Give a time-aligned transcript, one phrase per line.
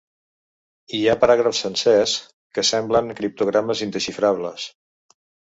[0.99, 2.15] Hi ha paràgrafs sencers
[2.57, 4.67] que semblen criptogrames indexifrables.